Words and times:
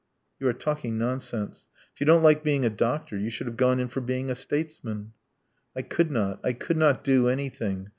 "You 0.39 0.47
are 0.47 0.53
talking 0.53 0.97
nonsense. 0.97 1.67
If 1.93 2.01
you 2.01 2.07
don't 2.07 2.23
like 2.23 2.43
being 2.43 2.65
a 2.65 2.71
doctor 2.71 3.15
you 3.15 3.29
should 3.29 3.45
have 3.45 3.55
gone 3.55 3.79
in 3.79 3.87
for 3.87 4.01
being 4.01 4.31
a 4.31 4.33
statesman." 4.35 5.13
"I 5.75 5.83
could 5.83 6.09
not, 6.09 6.39
I 6.43 6.53
could 6.53 6.77
not 6.77 7.03
do 7.03 7.27
anything. 7.27 7.89